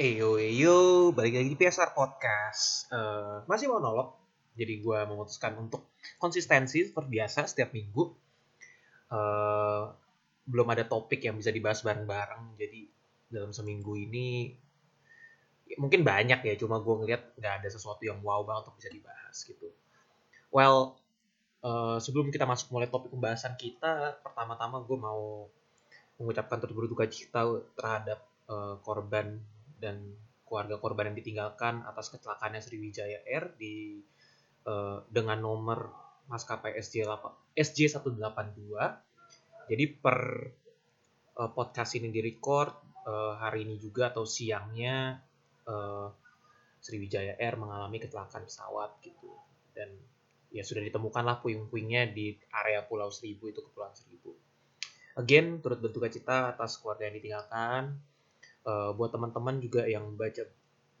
[0.00, 2.88] Eyo eyo, balik lagi di PSR Podcast.
[2.88, 4.16] Eh, masih monolog,
[4.56, 8.08] jadi gue memutuskan untuk konsistensi seperti biasa setiap minggu.
[9.12, 9.82] Eh,
[10.48, 12.88] belum ada topik yang bisa dibahas bareng-bareng, jadi
[13.28, 14.56] dalam seminggu ini
[15.68, 18.88] ya mungkin banyak ya, cuma gue ngeliat nggak ada sesuatu yang wow banget untuk bisa
[18.88, 19.68] dibahas gitu.
[20.48, 20.96] Well,
[21.60, 25.44] eh, sebelum kita masuk mulai topik pembahasan kita, pertama-tama gue mau
[26.16, 27.44] mengucapkan turut berduka cita
[27.76, 28.24] terhadap
[28.80, 29.36] korban
[29.80, 34.04] dan keluarga korban yang ditinggalkan atas kecelakaannya Sriwijaya Air di
[34.68, 35.90] uh, dengan nomor
[36.28, 37.08] maskapai SJ
[37.56, 38.20] SJ 182.
[39.70, 40.18] Jadi per
[41.38, 42.74] uh, podcast ini direcord
[43.08, 45.16] uh, hari ini juga atau siangnya
[45.64, 46.08] uh,
[46.80, 49.30] Sriwijaya Air mengalami kecelakaan pesawat gitu
[49.72, 49.92] dan
[50.50, 54.34] ya sudah ditemukanlah puing-puingnya di area Pulau Seribu itu Kepulauan Seribu.
[55.14, 57.98] Again, turut berduka cita atas keluarga yang ditinggalkan,
[58.66, 60.44] uh, buat teman-teman juga yang baca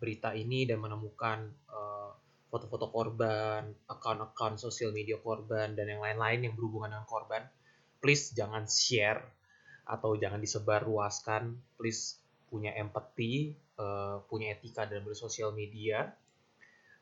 [0.00, 2.10] berita ini dan menemukan uh,
[2.48, 7.42] foto-foto korban, akun-akun sosial media korban dan yang lain-lain yang berhubungan dengan korban,
[8.00, 9.20] please jangan share
[9.86, 11.54] atau jangan disebarluaskan.
[11.76, 12.18] Please
[12.50, 16.10] punya empati, uh, punya etika dalam bersosial media.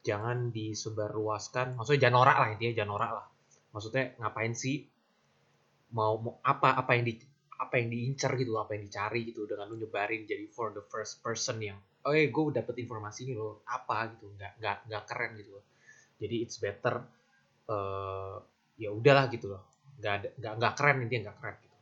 [0.05, 3.27] Jangan disebarluaskan, maksudnya jangan norak lah intinya, jangan norak lah.
[3.75, 4.87] Maksudnya ngapain sih
[5.93, 7.15] mau, mau apa apa yang di
[7.59, 11.19] apa yang diincar gitu apa yang dicari gitu dengan lu nyebarin jadi for the first
[11.23, 14.15] person yang oh eh gue dapet informasi ini loh apa?
[14.15, 14.31] gitu.
[14.39, 15.59] Nggak nggak nggak keren gitu
[16.19, 17.07] jadi it's better
[17.71, 18.43] uh,
[18.75, 19.63] ya udahlah gitu loh.
[20.03, 21.77] Nggak ada nggak nggak keren intinya nggak keren gitu.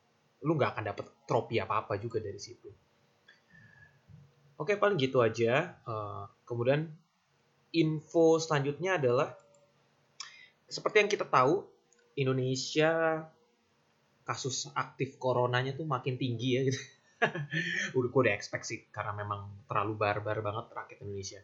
[0.44, 2.68] Lu nggak akan dapet trofi apa apa juga dari situ.
[4.56, 5.76] Oke paling gitu aja.
[5.88, 6.88] Uh, kemudian
[7.72, 9.32] info selanjutnya adalah
[10.68, 11.64] seperti yang kita tahu
[12.16, 13.24] Indonesia
[14.26, 16.80] kasus aktif coronanya tuh makin tinggi ya gitu.
[17.96, 21.40] udah gue udah expect sih karena memang terlalu barbar banget rakyat Indonesia.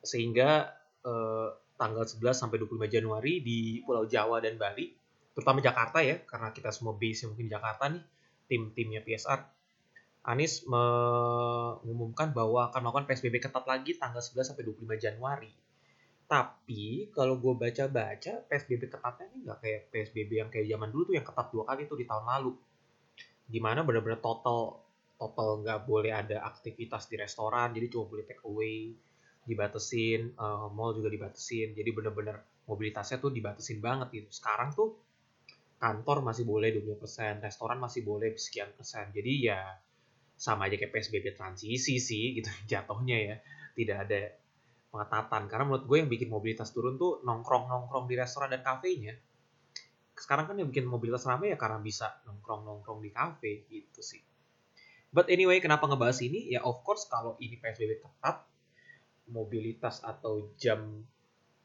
[0.00, 0.70] Sehingga
[1.02, 4.94] eh, tanggal 11 sampai 25 Januari di Pulau Jawa dan Bali,
[5.34, 8.02] terutama Jakarta ya, karena kita semua base mungkin Jakarta nih,
[8.46, 9.40] tim-timnya PSR,
[10.24, 15.52] Anies mengumumkan bahwa akan melakukan PSBB ketat lagi tanggal 11 sampai 25 Januari
[16.24, 21.14] tapi kalau gue baca-baca PSBB ketatnya ini nggak kayak PSBB yang kayak zaman dulu tuh
[21.20, 22.52] yang ketat dua kali tuh di tahun lalu.
[23.44, 24.80] Di mana benar-benar total
[25.20, 28.96] total nggak boleh ada aktivitas di restoran, jadi cuma boleh take away,
[29.44, 34.28] dibatesin, uh, mall juga dibatesin, jadi benar-benar mobilitasnya tuh dibatesin banget gitu.
[34.32, 34.96] Sekarang tuh
[35.76, 39.12] kantor masih boleh 20%, restoran masih boleh sekian persen.
[39.12, 39.60] Jadi ya
[40.34, 43.36] sama aja kayak PSBB transisi sih gitu jatuhnya ya.
[43.76, 44.43] Tidak ada
[44.94, 45.50] pengetatan.
[45.50, 49.18] Karena menurut gue yang bikin mobilitas turun tuh nongkrong nongkrong di restoran dan kafenya.
[50.14, 54.22] Sekarang kan yang bikin mobilitas ramai ya karena bisa nongkrong nongkrong di kafe gitu sih.
[55.10, 56.54] But anyway kenapa ngebahas ini?
[56.54, 58.46] Ya of course kalau ini psbb ketat
[59.34, 61.02] mobilitas atau jam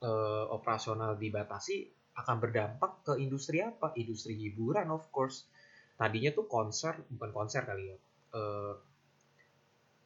[0.01, 3.93] uh, operasional dibatasi akan berdampak ke industri apa?
[3.93, 5.45] Industri hiburan of course.
[5.93, 7.97] Tadinya tuh konser bukan konser kali ya
[8.33, 8.73] uh,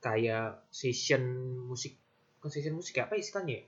[0.04, 1.24] kayak session
[1.64, 2.03] musik
[2.44, 3.64] concession musik apa istilahnya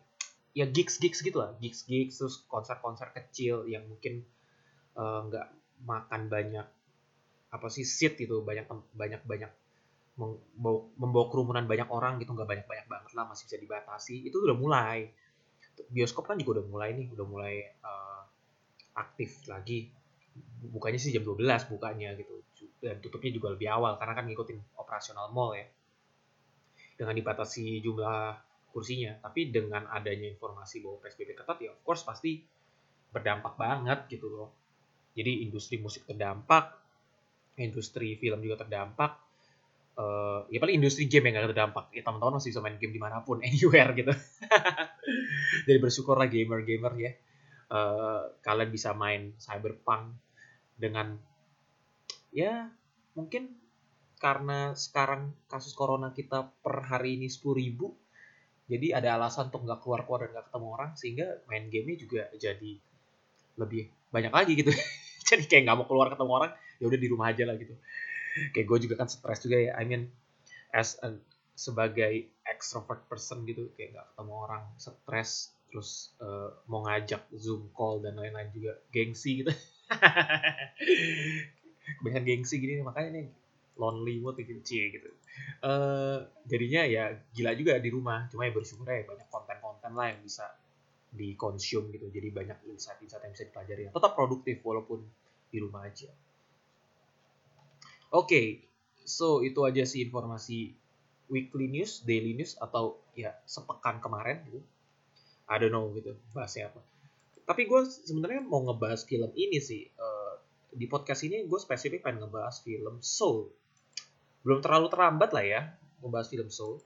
[0.51, 0.67] ya?
[0.67, 1.55] Gigs gigs gitu lah.
[1.63, 4.27] Gigs gigs terus konser konser kecil yang mungkin
[4.99, 5.55] nggak uh,
[5.87, 6.67] makan banyak
[7.55, 8.43] apa sih seat gitu.
[8.43, 9.51] Banyak banyak banyak
[10.19, 12.35] membawa, membawa kerumunan banyak orang gitu.
[12.35, 14.15] Nggak banyak banyak banget lah masih bisa dibatasi.
[14.27, 15.07] Itu udah mulai.
[15.91, 17.07] Bioskop kan juga udah mulai nih.
[17.15, 18.23] Udah mulai uh,
[18.99, 19.87] aktif lagi.
[20.67, 22.43] Bukanya sih jam 12 bukanya gitu.
[22.83, 23.95] Dan tutupnya juga lebih awal.
[23.99, 25.67] Karena kan ngikutin operasional mall ya.
[26.95, 29.15] Dengan dibatasi jumlah kursinya.
[29.23, 32.43] Tapi dengan adanya informasi bahwa PSBB ketat ya of course pasti
[33.15, 34.51] berdampak banget gitu loh.
[35.15, 36.75] Jadi industri musik terdampak,
[37.55, 39.15] industri film juga terdampak,
[39.95, 41.85] uh, ya paling industri game yang gak terdampak.
[41.95, 44.11] Ya teman-teman masih bisa main game di mana pun, anywhere gitu.
[45.71, 47.11] Jadi bersyukurlah gamer-gamer ya.
[47.65, 50.13] Uh, kalian bisa main Cyberpunk
[50.75, 51.17] dengan
[52.35, 52.67] ya
[53.15, 53.57] mungkin
[54.21, 57.95] karena sekarang kasus corona kita per hari ini 10 ribu
[58.65, 62.21] jadi ada alasan untuk nggak keluar keluar dan nggak ketemu orang sehingga main gamenya juga
[62.33, 62.71] jadi
[63.61, 64.73] lebih banyak lagi gitu.
[65.25, 67.73] Jadi kayak nggak mau keluar ketemu orang ya udah di rumah aja lah gitu.
[68.53, 70.05] Kayak gue juga kan stres juga ya I mean
[70.69, 71.17] as a,
[71.57, 78.05] sebagai extrovert person gitu kayak nggak ketemu orang stres terus uh, mau ngajak zoom call
[78.05, 79.49] dan lain-lain juga gengsi gitu.
[82.01, 83.25] Kebanyakan gengsi gini makanya nih
[83.75, 85.09] lonely mood gitu cie gitu
[85.63, 90.19] uh, jadinya ya gila juga di rumah cuma ya bersyukur ya banyak konten-konten lah yang
[90.23, 90.45] bisa
[91.15, 95.03] dikonsum gitu jadi banyak insight-insight yang bisa dipelajari tetap produktif walaupun
[95.51, 96.11] di rumah aja
[98.11, 98.47] oke okay,
[99.05, 100.75] so itu aja sih informasi
[101.29, 104.61] weekly news, daily news atau ya sepekan kemarin gitu.
[105.45, 106.81] I don't know gitu bahasnya apa.
[107.45, 109.85] Tapi gue sebenarnya mau ngebahas film ini sih.
[109.93, 110.41] Uh,
[110.73, 113.49] di podcast ini gue spesifik pengen ngebahas film Soul.
[114.45, 115.61] Belum terlalu terlambat lah ya
[116.05, 116.77] ngebahas film Soul.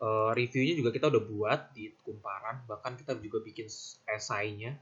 [0.00, 3.68] Uh, reviewnya juga kita udah buat di kumparan, bahkan kita juga bikin
[4.08, 4.80] esainya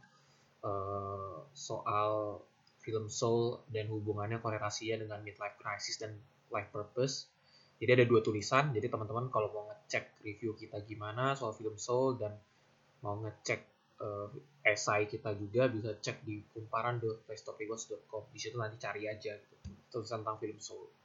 [0.63, 2.39] uh, soal
[2.79, 6.15] film Soul dan hubungannya korelasinya dengan midlife crisis dan
[6.55, 7.27] life purpose.
[7.83, 12.15] Jadi ada dua tulisan, jadi teman-teman kalau mau ngecek review kita gimana soal film Soul
[12.23, 12.39] dan
[13.03, 13.61] mau ngecek
[13.99, 14.31] uh,
[14.63, 18.31] esai kita juga bisa cek di kumparan kumparan.playstoprewards.com.
[18.31, 20.98] Di situ nanti cari aja gitu, tulisan tentang film Soul.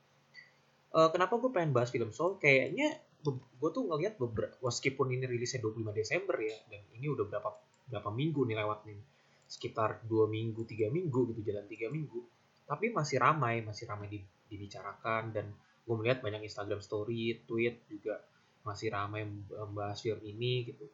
[0.93, 2.37] Uh, kenapa gue pengen bahas film Soul?
[2.37, 2.93] Kayaknya
[3.25, 7.49] gue tuh ngelihat beberapa, meskipun ini rilisnya 25 Desember ya, dan ini udah berapa
[7.89, 8.99] berapa minggu nih lewat nih,
[9.47, 12.19] sekitar dua minggu, tiga minggu gitu, jalan tiga minggu,
[12.67, 14.11] tapi masih ramai, masih ramai
[14.47, 15.45] dibicarakan dan
[15.83, 18.23] gue melihat banyak Instagram story, tweet juga
[18.63, 20.85] masih ramai membahas film ini gitu.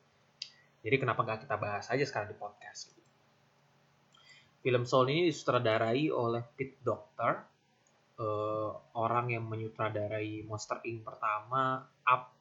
[0.82, 2.90] Jadi kenapa nggak kita bahas aja sekarang di podcast?
[2.90, 3.02] Gitu.
[4.66, 7.59] Film Soul ini disutradarai oleh Pete Docter, uh,
[9.30, 12.34] orang yang menyutradarai Monster Inc pertama, Up,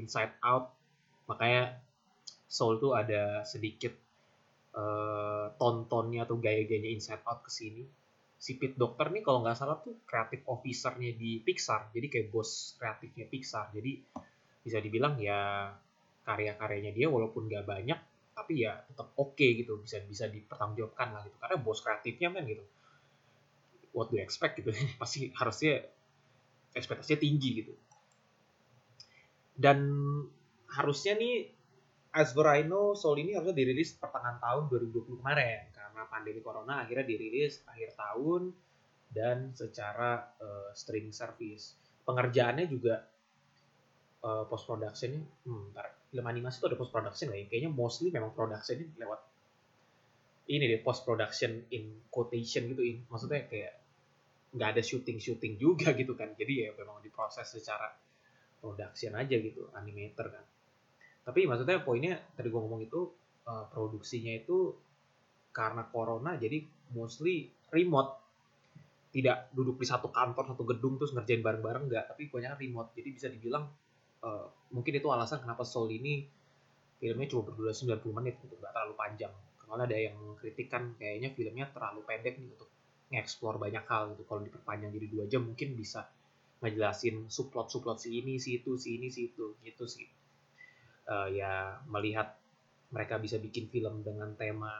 [0.00, 0.72] Inside Out.
[1.28, 1.76] Makanya
[2.48, 3.92] Soul tuh ada sedikit
[4.72, 7.84] uh, tontonnya atau gaya-gayanya Inside Out ke sini.
[8.40, 12.74] Si Pete Docter nih kalau nggak salah tuh kreatif officernya di Pixar jadi kayak bos
[12.80, 13.70] kreatifnya Pixar.
[13.76, 13.92] Jadi
[14.64, 15.68] bisa dibilang ya
[16.24, 18.00] karya-karyanya dia walaupun nggak banyak
[18.32, 21.36] tapi ya tetap oke okay gitu bisa bisa dipertanggungjawabkan lah gitu.
[21.38, 22.64] Karena bos kreatifnya kan gitu.
[23.92, 24.72] What do you expect gitu?
[25.00, 25.86] Pasti harusnya
[26.72, 27.74] ekspektasinya tinggi gitu
[29.56, 29.78] dan
[30.72, 31.52] harusnya nih
[32.12, 36.84] as far I know Soul ini harusnya dirilis pertengahan tahun 2020 kemarin karena pandemi corona
[36.84, 38.52] akhirnya dirilis akhir tahun
[39.12, 41.76] dan secara uh, streaming service.
[42.02, 43.04] Pengerjaannya juga
[44.24, 47.44] uh, post productionnya, hmm, ntar, film animasi itu ada post production ya?
[47.46, 49.20] Kayaknya mostly memang productionnya lewat
[50.50, 53.78] ini deh post production in quotation gitu, in, maksudnya kayak
[54.52, 56.32] nggak ada syuting syuting juga gitu kan.
[56.36, 57.88] Jadi ya memang diproses secara
[58.62, 60.44] production aja gitu, animator kan.
[61.22, 63.00] Tapi maksudnya poinnya tadi gue ngomong itu
[63.46, 64.74] uh, produksinya itu
[65.52, 66.64] karena corona jadi
[66.96, 68.18] mostly remote
[69.12, 73.08] tidak duduk di satu kantor satu gedung terus ngerjain bareng-bareng nggak tapi banyak remote jadi
[73.12, 73.68] bisa dibilang
[74.24, 76.24] uh, mungkin itu alasan kenapa Soul ini
[76.96, 81.68] filmnya cuma berdurasi 90 menit untuk nggak terlalu panjang karena ada yang mengkritikan kayaknya filmnya
[81.72, 82.68] terlalu pendek nih untuk
[83.12, 84.24] ngeksplor banyak hal gitu.
[84.24, 86.08] Kalau diperpanjang jadi dua jam mungkin bisa
[86.64, 90.08] ngejelasin subplot subplot si ini si itu si ini si itu gitu sih.
[91.04, 92.32] Uh, ya melihat
[92.94, 94.72] mereka bisa bikin film dengan tema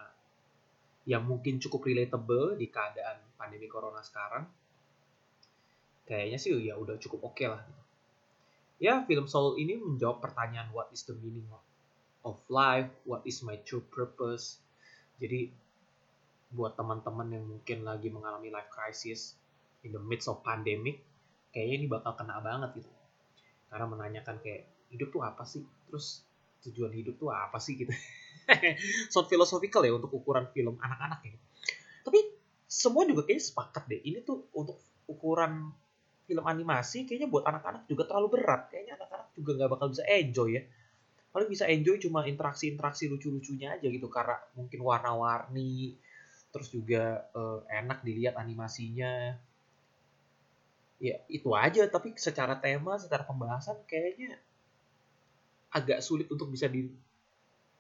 [1.05, 4.47] yang mungkin cukup relatable di keadaan pandemi corona sekarang
[6.07, 7.63] kayaknya sih ya udah cukup oke okay lah.
[8.83, 11.47] Ya film Soul ini menjawab pertanyaan what is the meaning
[12.23, 12.91] of life?
[13.07, 14.59] What is my true purpose?
[15.23, 15.51] Jadi
[16.53, 19.37] buat teman-teman yang mungkin lagi mengalami life crisis
[19.83, 21.01] in the midst of pandemic
[21.51, 22.91] kayaknya ini bakal kena banget gitu
[23.73, 26.25] karena menanyakan kayak hidup tuh apa sih terus
[26.63, 27.91] tujuan hidup tuh apa sih gitu
[29.13, 31.35] so philosophical ya untuk ukuran film anak-anak ya.
[32.03, 32.19] Tapi
[32.67, 34.01] semua juga kayaknya sepakat deh.
[34.03, 35.71] Ini tuh untuk ukuran
[36.27, 38.71] film animasi kayaknya buat anak-anak juga terlalu berat.
[38.71, 40.63] Kayaknya anak-anak juga nggak bakal bisa enjoy ya.
[41.33, 45.97] Paling bisa enjoy cuma interaksi-interaksi lucu-lucunya aja gitu karena mungkin warna-warni
[46.53, 49.35] terus juga uh, enak dilihat animasinya.
[51.03, 51.89] Ya itu aja.
[51.89, 54.37] Tapi secara tema, secara pembahasan kayaknya
[55.73, 56.87] agak sulit untuk bisa di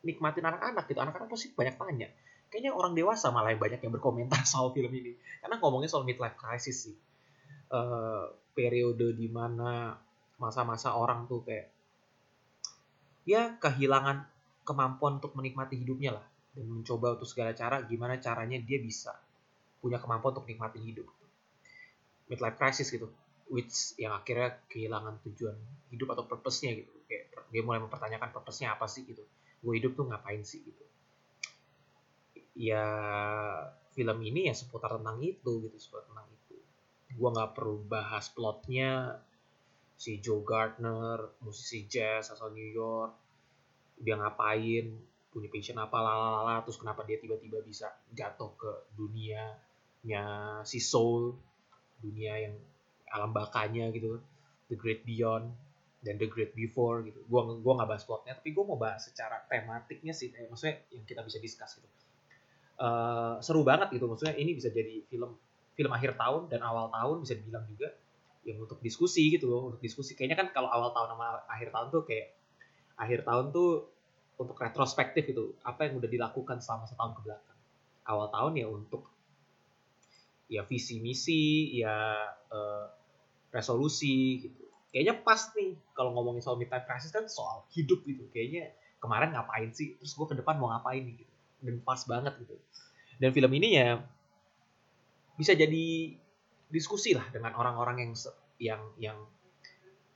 [0.02, 0.98] nikmatin anak-anak gitu.
[0.98, 2.08] Anak-anak pasti banyak tanya.
[2.48, 5.14] Kayaknya orang dewasa malah yang banyak yang berkomentar soal film ini.
[5.44, 6.96] Karena ngomongnya soal midlife crisis sih.
[7.72, 9.96] Uh, periode di mana
[10.36, 11.72] masa-masa orang tuh kayak
[13.24, 14.28] ya kehilangan
[14.66, 19.16] kemampuan untuk menikmati hidupnya lah dan mencoba untuk segala cara gimana caranya dia bisa
[19.80, 21.08] punya kemampuan untuk menikmati hidup.
[22.28, 23.08] Midlife crisis gitu
[23.52, 25.52] which yang akhirnya kehilangan tujuan
[25.92, 26.88] hidup atau purpose-nya gitu.
[27.04, 29.20] Kayak dia mulai mempertanyakan purpose-nya apa sih gitu.
[29.60, 30.84] Gue hidup tuh ngapain sih gitu.
[32.56, 32.84] Ya
[33.92, 36.56] film ini ya seputar tentang itu gitu seputar tentang itu.
[37.12, 39.20] Gue nggak perlu bahas plotnya
[40.00, 43.12] si Joe Gardner musisi jazz asal New York
[44.02, 44.98] dia ngapain
[45.32, 50.24] punya passion apa lalala terus kenapa dia tiba-tiba bisa jatuh ke dunianya
[50.68, 51.32] si soul
[52.04, 52.54] dunia yang
[53.08, 54.20] alam bakanya gitu
[54.68, 55.48] the great beyond
[56.02, 57.22] dan The Great Before gitu.
[57.30, 61.06] Gua gua nggak bahas plotnya, tapi gue mau bahas secara tematiknya sih, eh, maksudnya yang
[61.06, 61.88] kita bisa discuss gitu.
[62.82, 65.38] Uh, seru banget gitu, maksudnya ini bisa jadi film
[65.78, 67.88] film akhir tahun dan awal tahun bisa dibilang juga.
[68.42, 71.94] yang untuk diskusi gitu loh untuk diskusi kayaknya kan kalau awal tahun sama akhir tahun
[71.94, 72.34] tuh kayak
[72.98, 73.86] akhir tahun tuh
[74.42, 77.58] untuk retrospektif itu apa yang udah dilakukan selama setahun ke belakang
[78.06, 79.06] awal tahun ya untuk
[80.50, 82.86] ya visi misi ya uh,
[83.54, 84.62] resolusi gitu.
[84.92, 88.28] Kayaknya pas nih kalau ngomongin soal midlife crisis kan soal hidup gitu.
[88.28, 89.96] Kayaknya kemarin ngapain sih?
[89.96, 91.32] Terus gue ke depan mau ngapain nih gitu.
[91.64, 92.56] Dan pas banget gitu.
[93.16, 94.02] Dan film ini ya
[95.40, 96.12] bisa jadi
[96.68, 98.12] diskusi lah dengan orang-orang yang
[98.60, 99.18] yang yang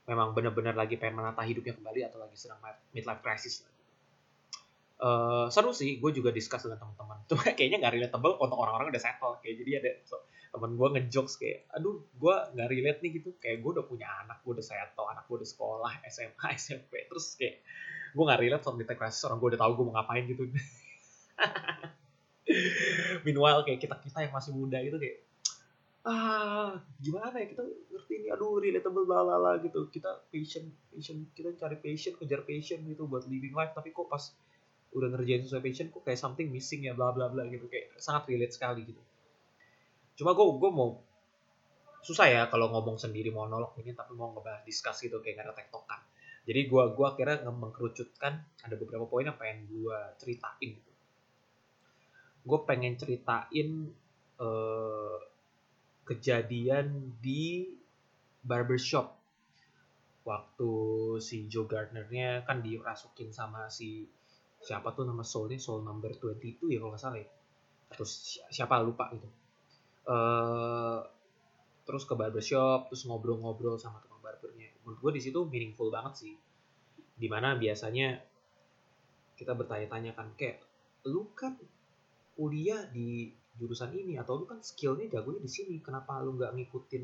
[0.05, 2.61] memang benar-benar lagi pengen menata hidupnya kembali atau lagi sedang
[2.93, 3.65] midlife crisis
[4.97, 7.21] Uh, seru sih, gue juga discuss dengan teman-teman.
[7.29, 9.37] Cuma kayaknya nggak relatable untuk orang-orang udah settle.
[9.45, 13.29] Kayak jadi ada so, temen gue ngejokes kayak, aduh gue nggak relate nih gitu.
[13.37, 17.05] Kayak gue udah punya anak, gue udah settle, anak gue udah sekolah, SMA, SMP.
[17.05, 17.55] Terus kayak
[18.17, 19.05] gue nggak relate sama midlife.
[19.29, 20.43] Orang gue udah tahu gue mau ngapain gitu.
[23.27, 25.27] Meanwhile kayak kita kita yang masih muda gitu kayak
[26.07, 31.75] ah gimana ya kita ngerti ini aduh relatable bla gitu kita passion passion kita cari
[31.83, 34.31] passion kejar passion gitu buat living life tapi kok pas
[34.95, 37.67] udah ngerjain sesuai passion kok kayak something missing ya bla bla bla gitu.
[37.67, 39.01] Kayak sangat relate sekali gitu.
[40.17, 40.97] Cuma gue gue mau
[42.01, 45.55] susah ya kalau ngomong sendiri monolog ini tapi mau ngebahas discuss gitu kayak gak ada
[45.59, 46.01] tektokan.
[46.47, 50.91] Jadi gue gua akhirnya mengkerucutkan ada beberapa poin yang pengen gue ceritain gitu.
[52.47, 53.91] Gue pengen ceritain
[54.39, 55.19] uh,
[56.07, 57.67] kejadian di
[58.47, 59.11] barbershop.
[60.23, 60.71] Waktu
[61.19, 64.07] si Joe Gardnernya kan dirasukin sama si
[64.67, 67.27] siapa tuh nama soulnya soul number 20 itu ya kalau nggak salah ya.
[67.87, 68.03] Atau
[68.51, 69.29] siapa lupa gitu.
[70.03, 70.99] Uh,
[71.87, 74.67] terus ke barbershop terus ngobrol-ngobrol sama tukang barbernya.
[74.83, 76.35] Menurut gue di situ meaningful banget sih.
[77.15, 78.19] Di mana biasanya
[79.39, 80.59] kita bertanya-tanya kan kayak
[81.07, 81.55] lu kan
[82.35, 87.03] kuliah di jurusan ini atau lu kan skillnya jagonya di sini kenapa lu nggak ngikutin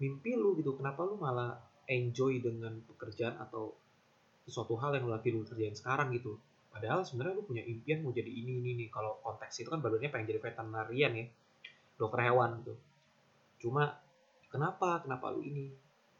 [0.00, 0.72] mimpi lu gitu?
[0.80, 3.76] Kenapa lu malah enjoy dengan pekerjaan atau
[4.48, 6.40] sesuatu hal yang lagi lu kerjain sekarang gitu
[6.76, 10.12] padahal sebenarnya lu punya impian mau jadi ini ini nih kalau konteks itu kan barunya
[10.12, 11.26] pengen jadi veterinarian ya
[11.96, 12.76] dokter hewan gitu.
[13.64, 13.96] Cuma
[14.52, 15.00] kenapa?
[15.00, 15.72] Kenapa lu ini?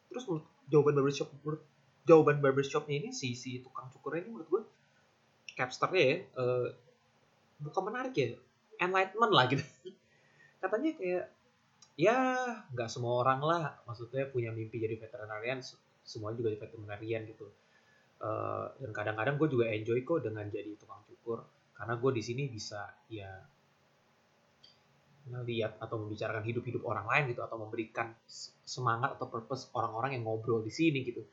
[0.09, 1.63] Terus menurut jawaban barbershop menurut
[2.09, 4.63] jawaban barbershopnya ini si si tukang cukurnya ini menurut gue
[5.53, 6.67] capsternya ya uh,
[7.61, 8.41] bukan menarik ya
[8.81, 9.65] enlightenment lah gitu.
[10.65, 11.25] Katanya kayak
[12.01, 12.17] ya
[12.73, 15.61] nggak semua orang lah maksudnya punya mimpi jadi veterinarian
[16.01, 17.49] semua juga jadi veterinarian gitu
[18.23, 21.45] uh, dan kadang-kadang gue juga enjoy kok dengan jadi tukang cukur
[21.77, 23.31] karena gue di sini bisa ya
[25.27, 28.15] ngeliat atau membicarakan hidup-hidup orang lain gitu atau memberikan
[28.63, 31.27] semangat atau purpose orang-orang yang ngobrol di sini gitu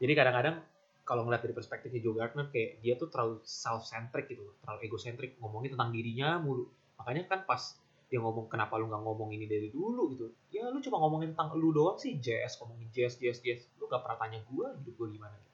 [0.00, 0.62] jadi kadang-kadang
[1.04, 5.74] kalau ngeliat dari perspektifnya Joe Gardner kayak dia tuh terlalu self-centric gitu, terlalu egocentric, ngomongin
[5.74, 6.70] tentang dirinya mulu.
[7.02, 7.74] Makanya kan pas
[8.06, 10.30] dia ngomong kenapa lu nggak ngomong ini dari dulu gitu.
[10.54, 13.66] Ya lu cuma ngomongin tentang lu doang sih, jazz, ngomongin jazz, jazz, jazz.
[13.82, 15.49] Lu gak pernah tanya gue hidup gue gimana gitu.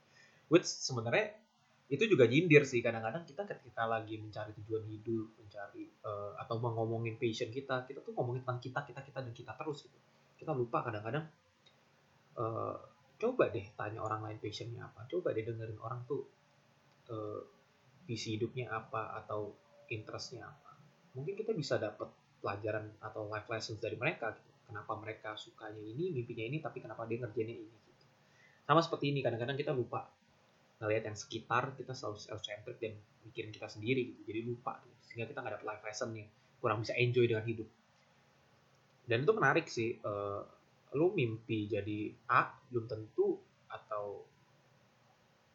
[0.46, 1.34] Which sebenarnya
[1.86, 2.82] itu juga jindir sih.
[2.82, 8.14] Kadang-kadang kita ketika lagi mencari tujuan hidup, mencari uh, atau ngomongin passion kita, kita tuh
[8.14, 9.98] ngomongin tentang kita, kita, kita dan kita terus gitu.
[10.36, 11.24] Kita lupa kadang-kadang
[12.38, 12.76] uh,
[13.16, 15.06] coba deh tanya orang lain passionnya apa.
[15.06, 16.26] Coba deh dengerin orang tuh
[17.10, 17.40] uh,
[18.06, 19.54] visi hidupnya apa atau
[19.90, 20.74] interestnya apa.
[21.14, 22.10] Mungkin kita bisa dapat
[22.42, 24.50] pelajaran atau life lessons dari mereka gitu.
[24.66, 28.04] Kenapa mereka sukanya ini mimpinya ini tapi kenapa dia ngerjainnya ini gitu.
[28.66, 30.10] Sama seperti ini kadang-kadang kita lupa
[30.76, 32.92] ngelihat yang sekitar kita selalu self-centered dan
[33.24, 34.20] mikirin kita sendiri gitu.
[34.28, 34.96] Jadi lupa gitu.
[35.08, 36.26] sehingga kita nggak dapet life lessonnya
[36.60, 37.68] kurang bisa enjoy dengan hidup.
[39.06, 40.42] Dan itu menarik sih uh,
[40.98, 43.38] lu mimpi jadi A belum tentu
[43.70, 44.24] atau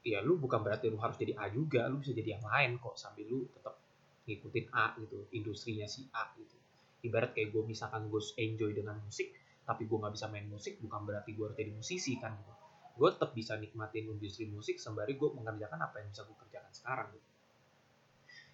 [0.01, 2.97] ya lu bukan berarti lu harus jadi A juga lu bisa jadi yang lain kok
[2.97, 3.77] sambil lu tetap
[4.25, 6.57] ngikutin A gitu industrinya si A gitu.
[7.01, 11.05] Ibarat kayak gue misalkan gue enjoy dengan musik tapi gue nggak bisa main musik bukan
[11.05, 12.53] berarti gue harus jadi musisi kan gitu
[12.95, 17.07] gue tetap bisa nikmatin industri musik sembari gue mengerjakan apa yang bisa gue kerjakan sekarang
[17.15, 17.29] gitu.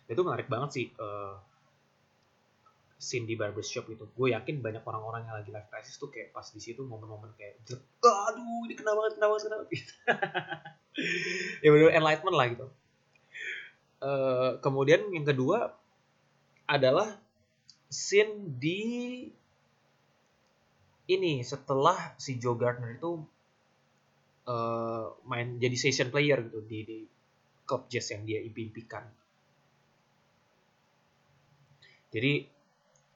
[0.08, 1.36] Itu menarik banget sih uh,
[2.98, 4.10] scene di barbershop itu.
[4.18, 7.62] Gue yakin banyak orang-orang yang lagi life crisis tuh kayak pas di situ momen-momen kayak
[8.02, 9.94] aduh ini kenapa banget kenapa kenapa gitu
[11.64, 12.68] ya benar enlightenment lah gitu.
[13.98, 15.74] Uh, kemudian yang kedua
[16.70, 17.18] adalah
[17.90, 18.82] scene di
[21.08, 23.24] ini setelah si Joe Gardner itu
[24.48, 26.98] uh, main jadi session player gitu di, di
[27.68, 29.04] club jazz yang dia impikan.
[32.08, 32.48] Jadi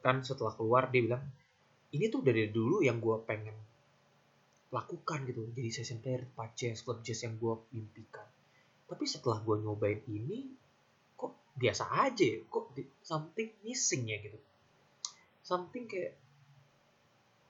[0.03, 1.23] kan setelah keluar dia bilang
[1.95, 3.55] ini tuh dari dulu yang gue pengen
[4.71, 8.25] lakukan gitu jadi session player tempat jazz club jazz yang gue mimpikan
[8.91, 10.51] tapi setelah gue nyobain ini
[11.15, 12.43] kok biasa aja ya?
[12.43, 14.35] kok something missing ya gitu?
[15.39, 16.19] Something kayak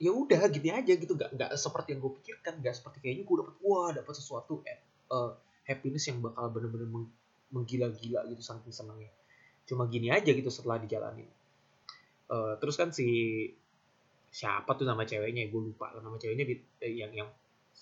[0.02, 1.14] ya udah gini aja gitu.
[1.14, 2.58] Nggak nggak seperti yang gue pikirkan.
[2.58, 4.82] Nggak seperti kayaknya gue dapet wah dapet sesuatu eh,
[5.14, 5.30] uh,
[5.62, 7.06] happiness yang bakal bener-bener meng,
[7.54, 9.12] menggila-gila gitu saking senangnya
[9.62, 11.28] cuma gini aja gitu setelah dijalanin.
[12.26, 13.06] Uh, terus kan si
[14.32, 15.46] siapa tuh nama ceweknya?
[15.52, 16.44] Gue lupa nama ceweknya
[16.82, 17.28] eh, yang yang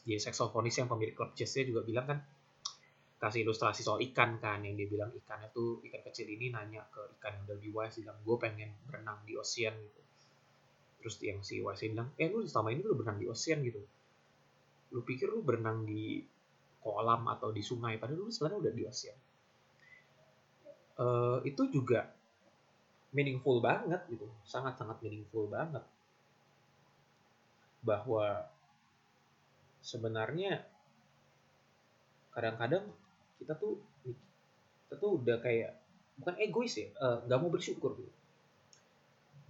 [0.05, 2.19] jadi seksofonis yang pemilik klub jazznya juga bilang kan
[3.21, 7.21] kasih ilustrasi soal ikan kan yang dia bilang ikannya tuh ikan kecil ini nanya ke
[7.21, 10.01] ikan yang udah lebih wise bilang gue pengen berenang di ocean gitu
[11.01, 13.81] terus yang si wise bilang eh lu selama ini lu berenang di ocean gitu.
[14.93, 16.21] Lu pikir lu berenang di
[16.81, 19.19] kolam atau di sungai padahal lu sebenarnya udah di ocean.
[21.01, 22.13] Uh, itu juga
[23.17, 24.29] meaningful banget gitu.
[24.45, 25.83] Sangat sangat meaningful banget.
[27.81, 28.45] Bahwa
[29.81, 30.61] sebenarnya
[32.37, 32.85] kadang-kadang
[33.41, 33.81] kita tuh
[34.87, 35.81] kita tuh udah kayak
[36.21, 38.13] bukan egois ya eh, nggak uh, mau bersyukur gitu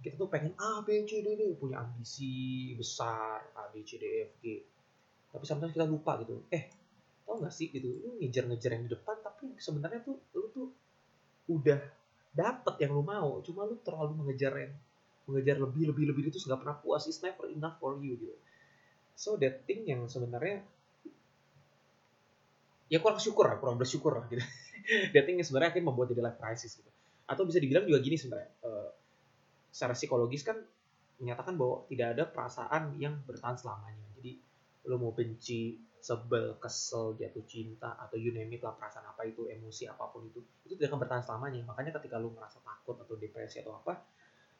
[0.01, 1.41] kita tuh pengen A B C D D.
[1.55, 4.45] Punya ambisi besar A B C D E F G.
[5.31, 6.41] Tapi sometimes kita lupa gitu.
[6.49, 6.69] Eh
[7.23, 10.67] tau gak sih gitu lu ngejar-ngejar yang di depan tapi sebenarnya tuh lu tuh
[11.47, 11.79] udah
[12.33, 13.39] dapet yang lu mau.
[13.45, 14.73] Cuma lu terlalu mengejar yang
[15.29, 17.07] mengejar lebih lebih lebih itu nggak pernah puas.
[17.07, 18.35] It's never enough for you gitu.
[19.15, 20.65] So that thing yang sebenarnya
[22.91, 24.43] ya kurang syukur lah, kurang bersyukur lah gitu.
[25.15, 26.91] Dating yang sebenarnya akhirnya membuat jadi life crisis gitu.
[27.23, 28.91] Atau bisa dibilang juga gini sebenarnya, uh,
[29.71, 30.59] secara psikologis kan
[31.23, 34.05] menyatakan bahwa tidak ada perasaan yang bertahan selamanya.
[34.19, 34.37] Jadi
[34.89, 39.45] lo mau benci, sebel, kesel, jatuh cinta, atau you name it lah perasaan apa itu,
[39.45, 41.61] emosi apa pun itu, itu tidak akan bertahan selamanya.
[41.63, 44.01] Makanya ketika lo merasa takut atau depresi atau apa,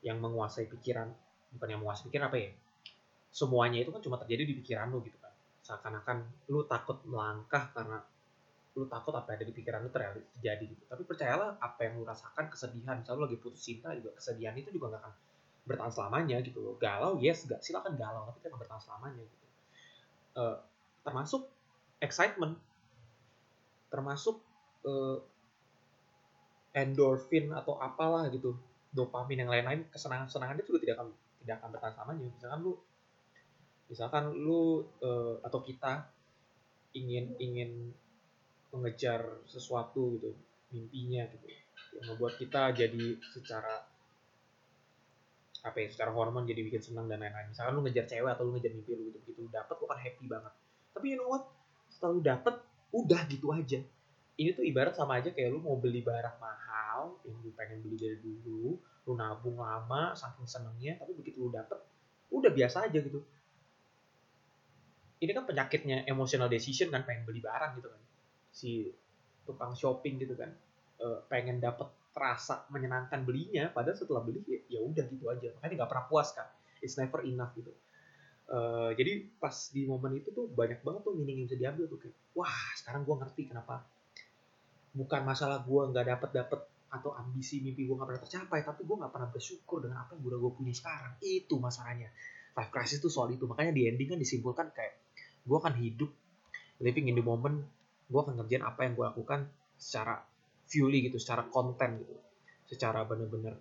[0.06, 1.10] yang menguasai pikiran,
[1.58, 2.50] bukan yang menguasai pikiran apa ya,
[3.34, 5.34] semuanya itu kan cuma terjadi di pikiran lo gitu kan.
[5.66, 6.18] Seakan-akan
[6.54, 7.98] lo takut melangkah karena
[8.72, 10.84] lu takut apa yang ada di pikiran lu terjadi gitu.
[10.88, 14.96] Tapi percayalah apa yang lu rasakan kesedihan misalnya lagi putus cinta juga kesedihan itu juga
[14.96, 15.14] gak akan
[15.68, 16.76] bertahan selamanya gitu loh.
[16.80, 19.48] Galau yes gak silakan galau tapi tidak akan bertahan selamanya gitu.
[20.32, 20.58] Uh,
[21.04, 21.44] termasuk
[22.00, 22.56] excitement
[23.92, 24.40] termasuk
[24.88, 25.20] uh,
[26.72, 28.56] endorfin atau apalah gitu
[28.96, 31.08] dopamin yang lain-lain kesenangan-kesenangan itu juga tidak akan
[31.44, 32.28] tidak akan bertahan selamanya.
[32.32, 32.74] Misalkan lu
[33.92, 36.08] misalkan lu uh, atau kita
[36.96, 37.92] ingin ingin
[38.72, 40.32] mengejar sesuatu gitu
[40.72, 41.48] mimpinya gitu
[42.00, 43.84] yang membuat kita jadi secara
[45.62, 47.54] apa ya secara hormon jadi bikin senang dan lain-lain.
[47.54, 50.26] Misalkan lu ngejar cewek atau lu ngejar mimpi lu gitu gitu dapet lu kan happy
[50.26, 50.54] banget.
[50.96, 51.46] Tapi you know what?
[51.92, 52.56] Setelah lu dapet
[52.90, 53.80] udah gitu aja.
[54.42, 58.00] Ini tuh ibarat sama aja kayak lu mau beli barang mahal yang lu pengen beli
[58.00, 61.78] dari dulu lu nabung lama saking senengnya tapi begitu lu dapet
[62.34, 63.22] udah biasa aja gitu.
[65.22, 68.02] Ini kan penyakitnya emotional decision kan pengen beli barang gitu kan
[68.52, 68.92] si
[69.48, 70.52] tukang shopping gitu kan
[71.00, 75.48] e, pengen dapet rasa menyenangkan belinya padahal setelah beli ya, ya udah gitu aja.
[75.58, 76.48] Makanya nggak pernah puas kan
[76.84, 77.72] it's never enough gitu.
[78.52, 78.58] E,
[79.00, 82.16] jadi pas di momen itu tuh banyak banget tuh meaning yang bisa diambil tuh kayak
[82.36, 83.88] wah sekarang gue ngerti kenapa
[84.92, 86.60] bukan masalah gue nggak dapet dapet
[86.92, 90.28] atau ambisi mimpi gue nggak pernah tercapai tapi gue nggak pernah bersyukur dengan apa yang
[90.28, 91.16] udah gue punya sekarang.
[91.24, 92.12] Itu masalahnya.
[92.52, 93.48] Life crisis tuh soal itu.
[93.48, 95.00] Makanya di ending kan disimpulkan kayak
[95.48, 96.12] gue akan hidup
[96.84, 97.64] living in the moment
[98.12, 99.48] gue akan ngerjain apa yang gue lakukan
[99.80, 100.20] secara
[100.68, 102.16] fully gitu secara konten gitu.
[102.68, 103.56] Secara bener-bener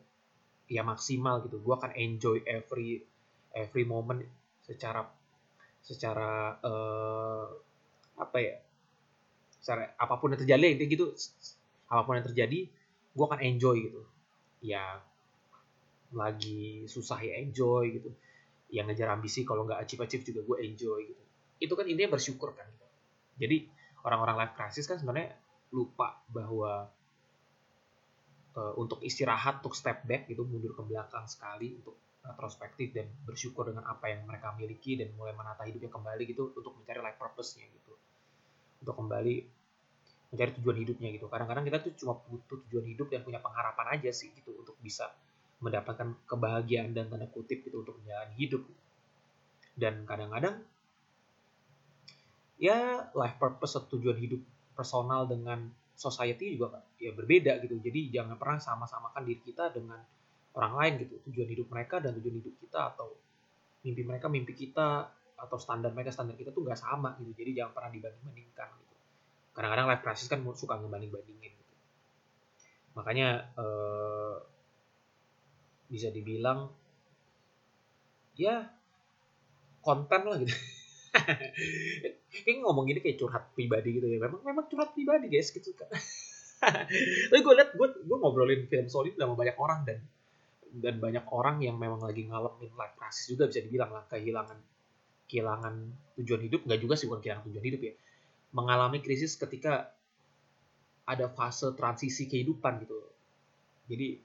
[0.66, 1.62] ya maksimal gitu.
[1.62, 3.06] Gue akan enjoy every
[3.54, 4.26] every moment
[4.66, 5.06] secara
[5.80, 7.46] secara uh,
[8.18, 8.56] apa ya
[9.62, 11.06] secara apa pun yang terjadi itu gitu
[11.90, 12.66] apa pun yang terjadi
[13.14, 14.02] gue akan enjoy gitu.
[14.66, 14.98] Ya
[16.10, 18.10] lagi susah ya enjoy gitu.
[18.70, 21.22] Yang ngejar ambisi kalau nggak achieve achieve juga gue enjoy gitu.
[21.62, 22.66] Itu kan intinya bersyukur kan.
[23.40, 25.36] Jadi orang-orang life crisis kan sebenarnya
[25.70, 26.90] lupa bahwa
[28.56, 33.72] uh, untuk istirahat, untuk step back gitu, mundur ke belakang sekali untuk retrospektif dan bersyukur
[33.72, 37.64] dengan apa yang mereka miliki dan mulai menata hidupnya kembali gitu untuk mencari life purpose-nya
[37.70, 37.92] gitu.
[38.84, 39.34] Untuk kembali
[40.30, 41.26] mencari tujuan hidupnya gitu.
[41.26, 45.10] Kadang-kadang kita tuh cuma butuh tujuan hidup dan punya pengharapan aja sih gitu untuk bisa
[45.60, 48.62] mendapatkan kebahagiaan dan tanda kutip gitu untuk menjalani hidup.
[49.74, 50.60] Dan kadang-kadang
[52.60, 54.44] ya life purpose atau tujuan hidup
[54.76, 57.80] personal dengan society juga ya berbeda gitu.
[57.80, 60.00] Jadi jangan pernah sama-samakan diri kita dengan
[60.56, 61.14] orang lain gitu.
[61.32, 63.16] Tujuan hidup mereka dan tujuan hidup kita atau
[63.80, 65.08] mimpi mereka mimpi kita
[65.40, 67.32] atau standar mereka standar kita tuh nggak sama gitu.
[67.32, 68.96] Jadi jangan pernah dibanding-bandingkan gitu.
[69.56, 71.74] Kadang-kadang life crisis kan suka ngebanding-bandingin gitu.
[72.96, 74.36] Makanya eh,
[75.88, 76.68] bisa dibilang
[78.36, 78.68] ya
[79.84, 80.52] konten lah gitu.
[82.46, 84.18] kayak ngomong gini kayak curhat pribadi gitu ya.
[84.22, 85.90] Memang memang curhat pribadi guys gitu kan
[87.32, 89.98] tapi gue liat gue gue ngobrolin film soal ini sama banyak orang dan
[90.70, 94.06] dan banyak orang yang memang lagi ngalamin life crisis juga bisa dibilang lah.
[94.06, 94.58] Kehilangan
[95.26, 95.74] kehilangan
[96.20, 96.60] tujuan hidup.
[96.62, 97.94] Nggak juga sih bukan kehilangan tujuan hidup ya.
[98.54, 99.90] Mengalami krisis ketika
[101.06, 102.94] ada fase transisi kehidupan gitu.
[103.90, 104.22] Jadi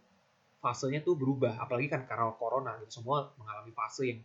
[0.62, 1.58] fasenya tuh berubah.
[1.58, 3.02] Apalagi kan karena corona gitu.
[3.02, 4.19] Semua mengalami fase yang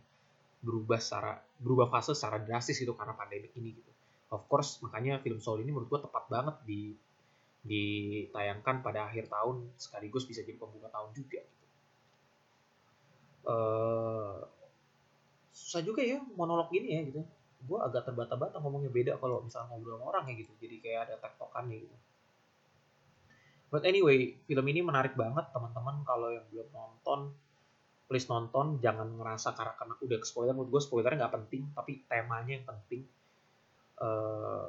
[0.61, 3.91] berubah secara berubah fase secara drastis itu karena pandemi ini gitu.
[4.31, 6.93] Of course makanya film Soul ini menurut gua tepat banget di
[7.61, 11.65] ditayangkan pada akhir tahun sekaligus bisa jadi pembuka tahun juga gitu.
[13.41, 14.45] Uh,
[15.53, 17.21] susah juga ya monolog gini ya gitu.
[17.61, 20.53] Gue agak terbata-bata ngomongnya beda kalau misalnya ngobrol sama orang ya gitu.
[20.57, 21.97] Jadi kayak ada tektokannya gitu.
[23.69, 26.01] But anyway film ini menarik banget teman-teman.
[26.01, 27.29] Kalau yang belum nonton
[28.11, 32.03] please nonton jangan ngerasa karena karena udah ke spoiler menurut gue spoilernya nggak penting tapi
[32.11, 33.07] temanya yang penting.
[33.95, 34.67] Uh,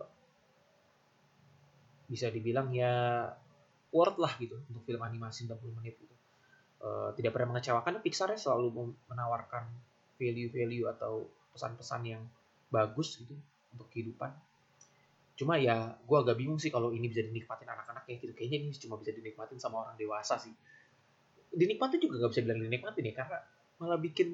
[2.06, 3.26] bisa dibilang ya
[3.90, 6.12] worth lah gitu untuk film animasi 60 menit gitu
[6.82, 9.64] uh, tidak pernah mengecewakan Pixar selalu menawarkan
[10.18, 12.22] value-value atau pesan-pesan yang
[12.72, 13.34] bagus gitu
[13.72, 14.30] untuk kehidupan.
[15.36, 18.32] Cuma ya gue agak bingung sih kalau ini bisa dinikmatin anak-anak ya gitu.
[18.36, 20.52] Kayaknya ini cuma bisa dinikmatin sama orang dewasa sih
[21.52, 23.38] dinikmatin juga nggak bisa bilang dinikmatin ya karena
[23.76, 24.28] malah bikin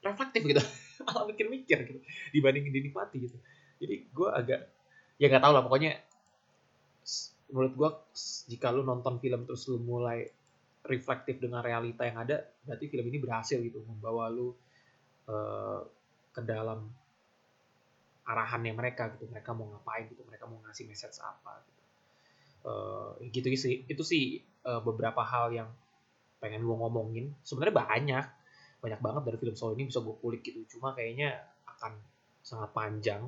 [0.00, 0.62] reflektif gitu.
[1.06, 2.00] Malah bikin mikir gitu
[2.32, 3.36] dibandingin dinikmati gitu.
[3.80, 4.60] Jadi gue agak
[5.16, 5.96] ya nggak tahu lah pokoknya
[7.50, 7.90] menurut gue
[8.52, 10.28] jika lu nonton film terus lu mulai
[10.86, 14.52] reflektif dengan realita yang ada berarti film ini berhasil gitu membawa lu
[15.28, 15.80] uh,
[16.32, 16.88] ke dalam
[18.24, 19.28] arahannya mereka gitu.
[19.28, 21.82] Mereka mau ngapain gitu mereka mau ngasih message apa gitu.
[22.60, 25.68] Uh, gitu sih itu sih uh, beberapa hal yang
[26.40, 27.36] pengen gue ngomongin.
[27.44, 28.24] Sebenarnya banyak
[28.80, 30.64] banyak banget dari film Soul ini bisa gue kulik gitu.
[30.76, 31.36] Cuma kayaknya
[31.68, 31.92] akan
[32.40, 33.22] sangat panjang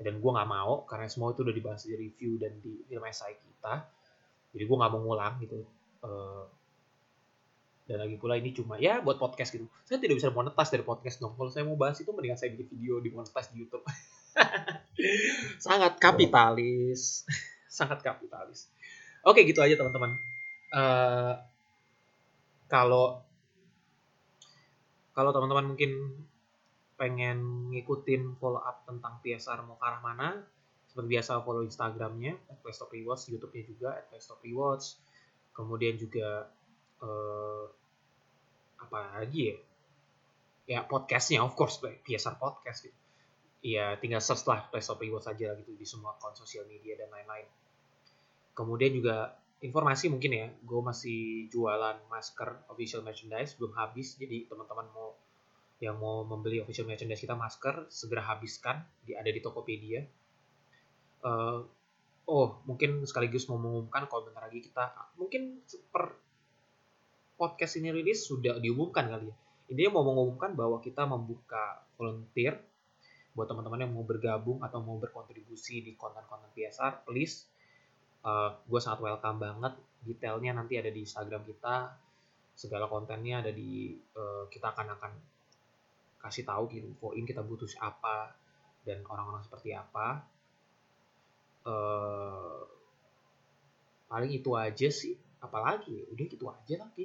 [0.00, 3.36] dan gue nggak mau karena semua itu udah dibahas di review dan di film esai
[3.36, 3.84] kita.
[4.56, 5.60] Jadi gue nggak mau ngulang gitu.
[6.00, 6.48] Uh,
[7.88, 9.64] dan lagi pula ini cuma ya buat podcast gitu.
[9.88, 11.36] Saya tidak bisa monetas dari podcast dong.
[11.36, 13.84] Kalau saya mau bahas itu mendingan saya bikin video di monetas di YouTube.
[15.64, 17.24] Sangat kapitalis.
[17.80, 18.68] Sangat kapitalis.
[19.24, 20.20] Oke gitu aja teman-teman.
[20.68, 21.32] Uh,
[22.68, 23.24] kalau
[25.16, 26.14] kalau teman-teman mungkin
[26.94, 30.28] pengen ngikutin follow up tentang PSR mau ke arah mana
[30.86, 34.98] seperti biasa follow Instagramnya at Rewards YouTube-nya juga at Rewards
[35.54, 36.46] kemudian juga
[37.02, 37.66] uh,
[38.78, 39.56] apa lagi ya?
[40.68, 42.98] Ya podcastnya of course PSR podcast gitu.
[43.58, 47.48] Ya tinggal search lah Restock Rewards saja gitu di semua akun sosial media dan lain-lain.
[48.54, 54.86] Kemudian juga informasi mungkin ya gue masih jualan masker official merchandise belum habis jadi teman-teman
[54.94, 55.18] mau
[55.78, 60.06] yang mau membeli official merchandise kita masker segera habiskan di ada di Tokopedia
[61.26, 61.62] uh,
[62.28, 66.28] oh mungkin sekaligus mau mengumumkan kalau bentar lagi kita mungkin per
[67.38, 69.36] podcast ini rilis sudah diumumkan kali ya.
[69.70, 72.58] Intinya mau mengumumkan bahwa kita membuka volunteer
[73.32, 77.46] buat teman-teman yang mau bergabung atau mau berkontribusi di konten-konten PSR, please.
[78.24, 79.74] Uh, gue sangat welcome banget.
[80.02, 81.94] Detailnya nanti ada di Instagram kita.
[82.58, 85.12] Segala kontennya ada di uh, kita akan akan
[86.18, 88.34] kasih tahu gitu, infoin kita butuh apa
[88.82, 90.26] dan orang-orang seperti apa.
[91.62, 92.66] Uh,
[94.08, 96.90] paling itu aja sih apalagi udah gitu aja lah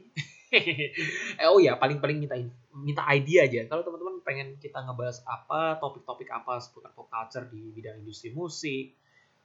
[0.54, 2.36] eh, oh ya paling paling minta
[2.74, 7.70] minta idea aja kalau teman-teman pengen kita ngebahas apa topik-topik apa seputar pop culture di
[7.74, 8.98] bidang industri musik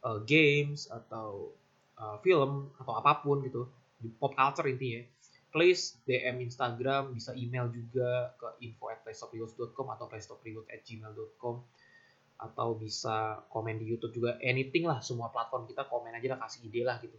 [0.09, 1.53] uh, games atau
[2.01, 3.69] uh, film atau apa pun gitu
[4.01, 5.05] di pop culture intinya
[5.53, 11.57] please DM Instagram bisa email juga ke info at atau playstopreword@gmail.com
[12.39, 16.71] atau bisa komen di YouTube juga anything lah semua platform kita komen aja lah kasih
[16.71, 17.19] ide lah gitu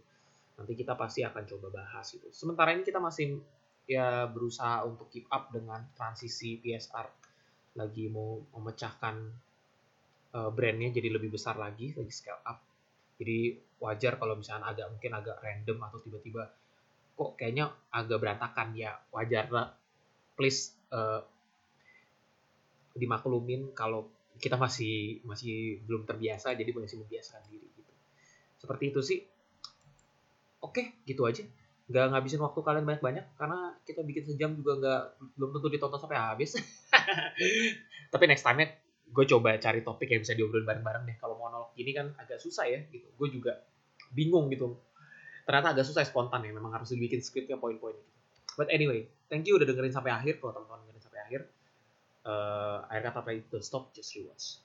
[0.60, 2.28] nanti kita pasti akan coba bahas itu.
[2.36, 3.40] Sementara ini kita masih
[3.88, 7.08] ya berusaha untuk keep up dengan transisi PSR
[7.80, 9.16] lagi mau memecahkan
[10.36, 12.69] uh, brandnya jadi lebih besar lagi, lagi scale up.
[13.20, 16.48] Jadi wajar kalau misalnya agak mungkin agak random atau tiba-tiba
[17.12, 19.68] kok kayaknya agak berantakan ya wajar lah.
[20.40, 21.20] Please uh,
[22.96, 24.08] dimaklumin kalau
[24.40, 27.92] kita masih masih belum terbiasa jadi masih membiasakan diri gitu.
[28.56, 29.20] Seperti itu sih
[30.60, 31.44] oke gitu aja
[31.90, 35.02] nggak ngabisin waktu kalian banyak-banyak karena kita bikin sejam juga nggak
[35.34, 36.54] belum tentu ditonton sampai habis
[38.14, 38.62] tapi next time
[39.10, 41.16] gue coba cari topik yang bisa diobrolin bareng-bareng deh.
[41.18, 43.06] Kalau monolog gini kan agak susah ya gitu.
[43.18, 43.58] Gue juga
[44.14, 44.78] bingung gitu.
[45.44, 46.54] Ternyata agak susah spontan ya.
[46.54, 48.10] Memang harus dibikin skripnya poin-poin gitu.
[48.54, 51.40] But anyway thank you udah dengerin sampai akhir kalau teman-teman dengerin sampai akhir.
[52.20, 53.56] Uh, akhir kata apa itu?
[53.60, 54.62] Stop just rewards